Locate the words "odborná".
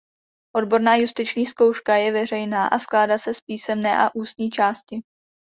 0.55-0.95